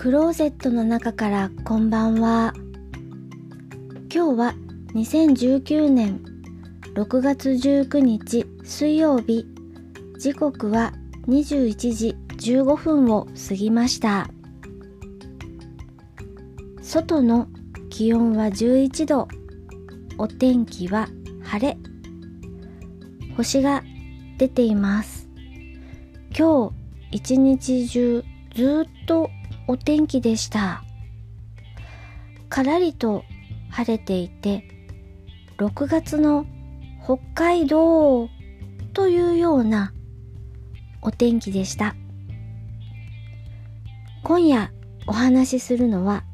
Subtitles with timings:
[0.00, 2.54] クローゼットの中からこんばんは。
[4.10, 4.54] 今日は
[4.94, 6.24] 2019年
[6.94, 9.44] 6月19日水曜日。
[10.18, 10.94] 時刻は
[11.28, 14.30] 21時15分を過ぎました。
[16.80, 17.48] 外の
[17.90, 19.28] 気温は11度。
[20.16, 21.10] お天気は
[21.42, 21.76] 晴れ。
[23.36, 23.84] 星が
[24.38, 25.28] 出ています。
[26.34, 26.74] 今日
[27.10, 29.28] 一日中ずっと
[29.70, 30.82] お天気でした。
[32.48, 33.22] からりと
[33.70, 34.64] 晴れていて
[35.58, 36.44] 6月の
[37.04, 38.28] 北海道
[38.94, 39.92] というような
[41.02, 41.94] お天気でした。
[44.24, 44.72] 今夜
[45.06, 46.24] お話しするのは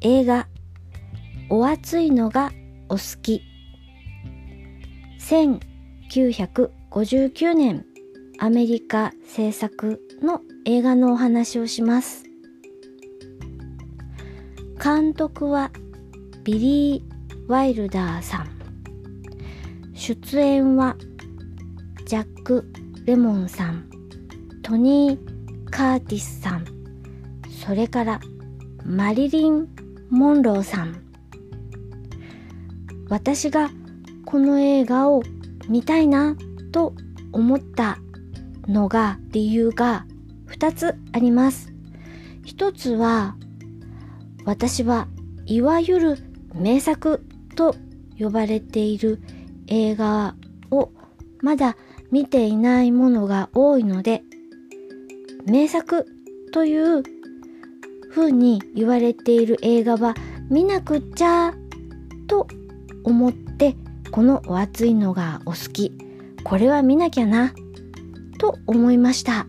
[0.00, 0.48] 映画
[1.50, 2.50] お熱いのが
[2.88, 3.42] お好き。
[5.20, 7.84] 1959年
[8.40, 12.29] アメリカ制作の映画のお話をします。
[14.82, 15.70] 監督は
[16.42, 18.48] ビリー・ワイルダーさん。
[19.92, 20.96] 出演は
[22.06, 22.64] ジャック・
[23.04, 23.90] レモンさん。
[24.62, 26.64] トニー・カーティスさん。
[27.62, 28.20] それから
[28.86, 29.68] マリリン・
[30.08, 30.96] モンローさん。
[33.10, 33.70] 私が
[34.24, 35.22] この映画を
[35.68, 36.36] 見たいな
[36.72, 36.94] と
[37.32, 37.98] 思った
[38.66, 40.06] のが理由が
[40.46, 41.70] 2つあります。
[42.46, 43.36] 一つは
[44.50, 45.06] 私は
[45.46, 46.18] いわゆる
[46.56, 47.76] 名作と
[48.18, 49.22] 呼ばれている
[49.68, 50.34] 映画
[50.72, 50.90] を
[51.40, 51.76] まだ
[52.10, 54.24] 見ていないものが多いので
[55.46, 56.04] 名作
[56.52, 57.04] という
[58.10, 60.16] 風に言われている映画は
[60.50, 61.54] 見なくちゃ
[62.26, 62.48] と
[63.04, 63.76] 思って
[64.10, 65.92] このお熱いのがお好き。
[66.42, 67.54] これは見なきゃな
[68.40, 69.46] と思いました。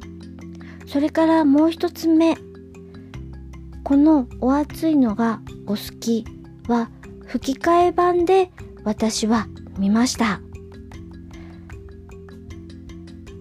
[0.86, 2.38] それからもう一つ目。
[3.84, 6.26] このお熱いのがお好き
[6.68, 6.90] は
[7.26, 8.52] 吹き替え版で
[8.84, 9.48] 私は
[9.78, 10.42] 見ました。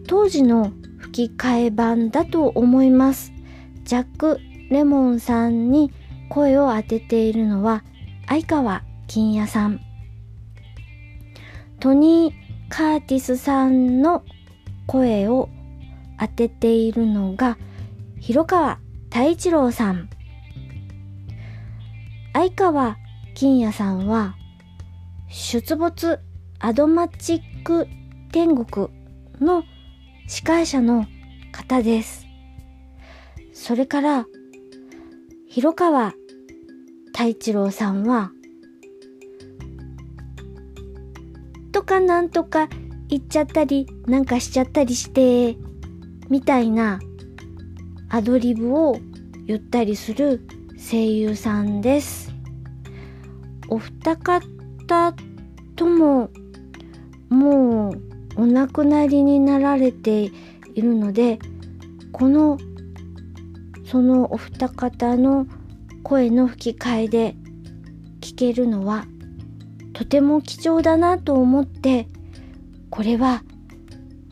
[0.06, 3.32] 当時の吹き替え版だと思います。
[3.84, 4.38] ジャック・
[4.70, 5.92] レモンさんに
[6.28, 7.84] 声を当てているのは
[8.26, 9.80] 相川金也さん。
[11.80, 12.34] トニー・
[12.68, 14.24] カーティスさんの
[14.86, 15.48] 声を
[16.18, 17.58] 当てているのが
[18.20, 18.78] 広川
[19.10, 20.08] 太一郎さん。
[22.32, 22.96] 相川
[23.34, 24.36] 金也さんは
[25.28, 26.20] 出没
[26.60, 27.88] アドマチック
[28.30, 28.88] 天国
[29.40, 29.64] の
[30.28, 31.06] 司会者の
[31.50, 32.26] 方です。
[33.52, 34.26] それから
[35.48, 36.14] 広川
[37.06, 38.30] 太一郎さんは
[41.72, 42.68] とかなんとか
[43.08, 45.56] 言っちゃったりなんかしちゃったりして
[46.28, 47.00] みたいな
[48.08, 48.96] アドリブを
[49.46, 50.46] 言ったりする
[50.80, 52.32] 声優さんです。
[53.68, 55.14] お二方
[55.76, 56.30] とも
[57.28, 60.30] もうお亡くなりになられて
[60.74, 61.38] いるので
[62.12, 62.58] この
[63.84, 65.46] そのお二方の
[66.02, 67.36] 声の吹き替えで
[68.20, 69.06] 聞けるのは
[69.92, 72.08] とても貴重だなと思って
[72.88, 73.44] これは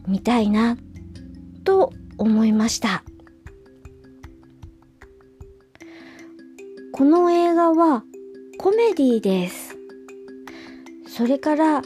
[0.07, 0.77] 見たいな
[1.65, 3.05] と思いました
[6.99, 8.03] この映画は
[8.59, 9.77] コメディです。
[11.07, 11.83] それから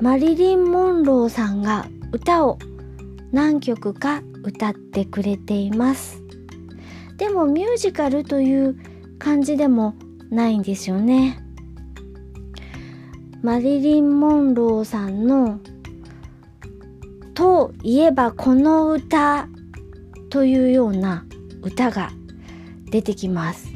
[0.00, 2.60] マリリン・モンローさんが歌を
[3.32, 6.22] 何曲か歌ってくれています。
[7.16, 8.76] でもミュージカルという
[9.18, 9.96] 感じでも
[10.30, 11.44] ないんですよね。
[13.42, 15.58] マリリン・モンローさんの
[17.34, 19.48] 「といえばこの歌」
[20.30, 21.26] というような
[21.62, 22.12] 歌が
[22.90, 23.68] 出てきます。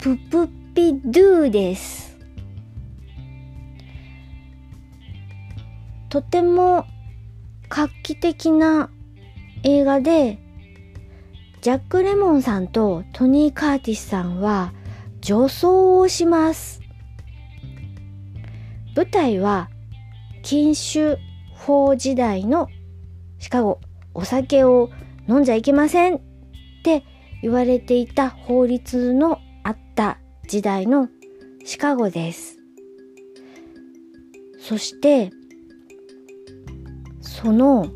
[0.00, 2.16] ププピドゥです。
[6.08, 6.86] とても
[7.68, 8.90] 画期的な
[9.62, 10.38] 映画で
[11.60, 14.72] ジャック・レモンさんとトニー・カーティスさんは
[15.20, 16.80] 女装をします。
[18.96, 19.68] 舞台は
[20.42, 21.18] 禁酒
[21.54, 22.68] 法時代の
[23.38, 23.80] シカゴ
[24.14, 24.90] お酒を
[25.28, 26.27] 飲んじゃいけません
[27.42, 30.18] 言われていた法律のあった
[30.48, 31.08] 時代の
[31.64, 32.58] シカゴです。
[34.60, 35.30] そして
[37.20, 37.88] その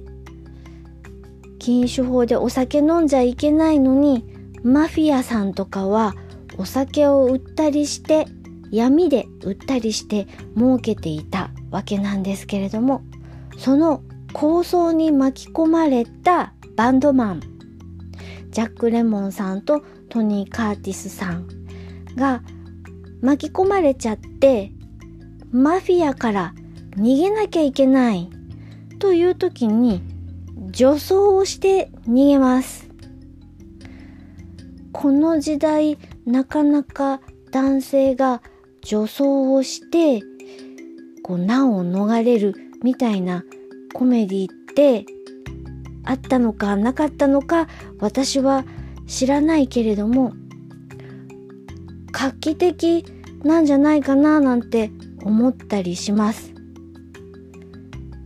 [1.59, 4.25] 禁酒法でお酒飲んじゃいけないのに
[4.63, 6.15] マフィアさんとかは
[6.57, 8.27] お酒を売ったりして
[8.71, 13.03] 闇で売ったりして儲けていたわけなんですけれども
[13.59, 14.03] その
[14.33, 17.52] 構想に巻き込まれたバンドマン
[18.53, 21.49] ジャック・レモンさんとトニー・カーティスさん
[22.15, 22.43] が
[23.21, 24.71] 巻き込まれちゃって
[25.51, 26.55] マフィアから
[26.97, 28.31] 逃げなきゃいけない
[28.99, 30.03] という時に
[30.71, 32.89] 女装をして逃げます。
[34.93, 37.21] この時代なかなか
[37.51, 38.43] 男性が
[38.83, 40.23] 女装をして
[41.23, 43.45] こう難を逃れるみたいな
[43.95, 45.05] コメディって
[46.05, 47.69] あったのかなかったのか
[47.99, 48.65] 私は
[49.07, 50.33] 知らないけれども
[52.11, 53.05] 画期的
[53.45, 54.91] なんじゃないかななんて
[55.25, 56.53] 思ったりします。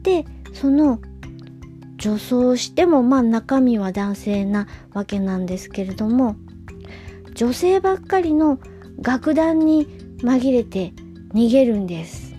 [0.03, 1.01] でその
[1.97, 6.37] 女装してもまあ中身は男性なわけなんですけれども
[7.35, 8.59] 女性ばっかりの
[9.03, 9.87] 楽団に
[10.19, 10.93] 紛れて
[11.35, 12.35] 逃げるんです。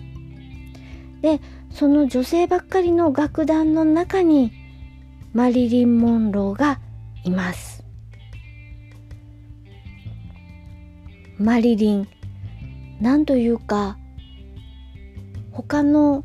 [1.20, 1.40] で
[1.70, 4.52] その女性ばっかりの楽団の中に
[5.32, 6.80] マリリン・モンローが
[7.24, 7.84] います。
[11.38, 12.08] マリリン、
[13.00, 13.98] なんというか、
[15.52, 16.24] 他の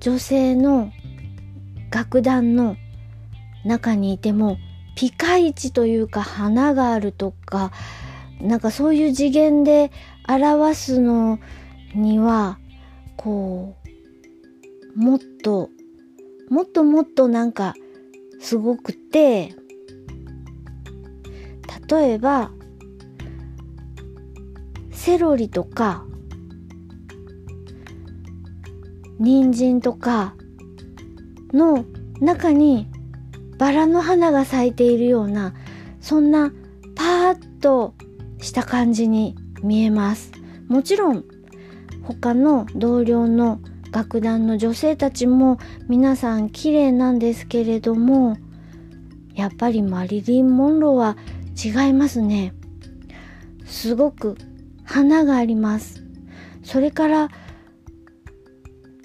[0.00, 0.92] 女性の
[1.90, 2.76] 楽団の
[3.64, 4.58] 中にいても
[4.96, 7.72] ピカイチというか花があるとか
[8.40, 9.90] なんかそういう次元で
[10.28, 11.38] 表すの
[11.94, 12.58] には
[13.16, 13.76] こ
[14.96, 15.68] うもっと
[16.48, 17.74] もっともっとなんか
[18.40, 19.54] すごくて
[21.88, 22.50] 例えば
[24.90, 26.04] セロリとか
[29.18, 30.34] 人参とか
[31.52, 31.84] の
[32.20, 32.88] 中に
[33.58, 35.54] バラの花が咲いているような
[36.00, 36.50] そんな
[36.96, 37.94] パーッと
[38.40, 40.32] した感じに見えます。
[40.68, 41.24] もちろん
[42.02, 43.60] 他の同僚の
[43.90, 45.58] 楽団の女性たちも
[45.88, 48.36] 皆さん綺麗なんですけれども
[49.34, 51.16] やっぱりマリリン・モンローは
[51.62, 52.54] 違いますね。
[53.64, 54.36] すごく
[54.84, 56.02] 花があります。
[56.62, 57.28] それから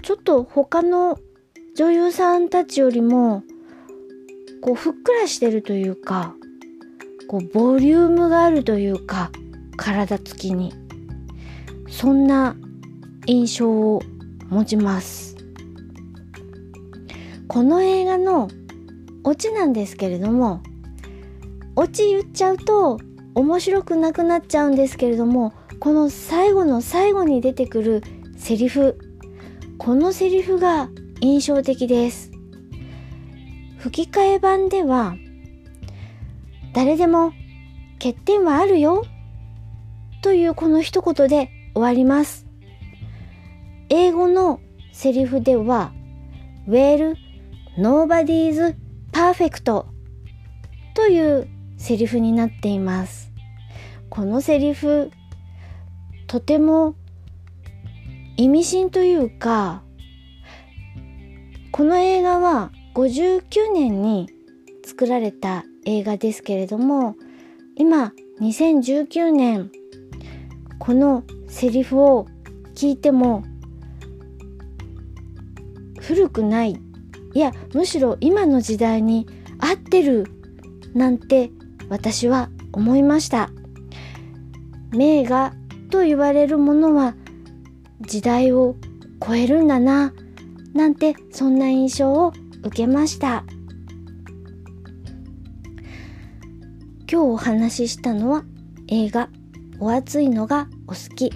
[0.02, 1.18] ちょっと他の
[1.76, 3.44] 女優さんたちよりも
[4.62, 6.34] こうふっくらしてるというか
[7.28, 9.32] こうボリュームがあるというか
[9.78, 10.74] 体つきに。
[11.88, 12.56] そんな
[13.26, 14.02] 印象を
[14.50, 15.36] 持ちます。
[17.48, 18.50] この映画の
[19.24, 20.62] オチなんですけれども
[21.76, 23.00] オチ言っちゃうと
[23.34, 28.04] 面白くなくなっちゃうんですけれどもこの最後の最後に出てくる
[28.38, 28.98] セリフ
[29.78, 30.90] このセリフが
[31.22, 32.32] 印象的です。
[33.78, 35.16] 吹き替え版では
[36.74, 37.34] 誰でも
[38.00, 39.06] 欠点はあるよ
[40.22, 42.45] というこの一言で終わります。
[43.90, 44.60] 英語の
[44.92, 45.94] セリフでは
[46.68, 47.16] Well,
[47.78, 48.76] nobody's
[49.12, 49.86] perfect
[50.94, 51.48] という
[51.78, 53.32] セリフになっています。
[54.10, 55.12] このセリフ
[56.28, 56.96] とても
[58.38, 59.84] 意味深というか
[61.72, 64.30] この映画は59年に
[64.86, 67.16] 作られた映画ですけれども
[67.76, 69.72] 今2019年
[70.80, 72.28] このセリフを
[72.74, 73.44] 聞いても
[76.08, 76.80] 古くない。
[77.34, 79.28] いやむしろ今の時代に
[79.60, 80.26] 合ってる
[80.94, 81.52] なんて
[81.90, 83.50] 私は思いました。
[84.92, 85.54] 名画
[85.90, 87.16] と言われるものは
[88.02, 88.76] 時代を
[89.26, 90.14] 超えるんだな
[90.74, 92.34] なんてそんな印象を
[92.64, 93.44] 受けました。
[97.12, 98.44] 今日お話ししたのは
[98.90, 99.30] 映画
[99.80, 101.34] 「お熱いのがお好き」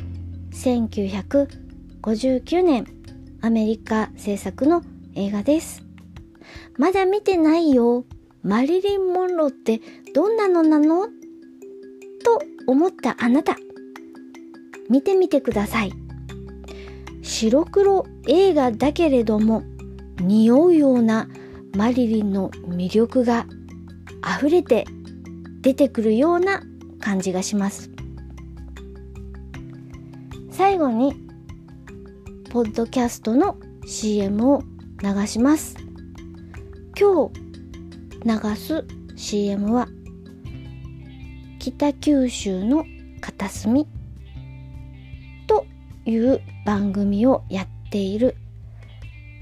[0.54, 2.99] 1959年。
[3.42, 4.84] アメリカ制作の
[5.16, 5.84] 映画です。
[6.78, 8.06] まだ見てないよ。
[8.44, 9.82] マリリン・モンローって
[10.14, 11.08] どんなのなの？
[11.08, 13.56] と思ったあなた。
[14.90, 15.92] 見てみてください。
[17.22, 19.64] 白黒映画だけれども
[20.20, 21.28] 匂うような
[21.76, 23.46] マリリンの魅力が
[24.38, 24.86] 溢れて
[25.62, 26.62] 出てくるような
[27.00, 27.90] 感じがします。
[30.52, 31.14] 最後に
[32.50, 34.64] ポッドキャストの CM を
[35.04, 35.78] 流します。
[37.00, 39.88] 今日流す CM は
[41.60, 42.86] 北九州の
[43.22, 43.88] 片隅
[45.46, 45.68] と
[46.06, 48.36] いう番組をやっている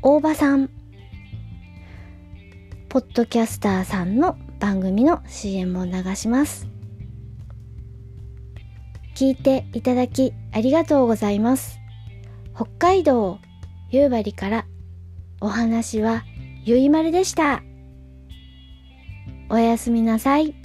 [0.02, 0.70] 大場さん。
[2.90, 6.68] ポッドキャスターさんの番組の CM を流します。
[9.16, 11.87] 聞いていただきありがとうございます。
[12.58, 13.38] 北海道
[13.92, 14.66] 夕張から
[15.42, 16.24] お話は
[16.66, 17.62] ゆいまるでした。
[19.48, 20.56] おやすみなさい。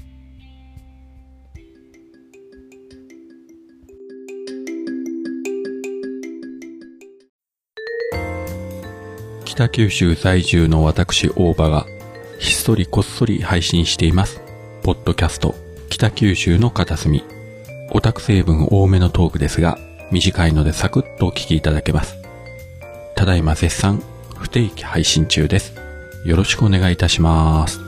[9.45, 11.85] 北九州在住の私大場が
[12.39, 14.41] ひっそりこっそり配信しています。
[14.83, 15.55] ポッドキャスト
[15.91, 17.23] 北九州の片隅。
[17.91, 19.77] オタク成分多めのトークですが、
[20.13, 22.19] 短いのでサクッとお聞きいただけます。
[23.17, 24.03] ただいま絶賛
[24.37, 25.75] 不定期配信中です。
[26.25, 27.82] よろしくお願いいたします。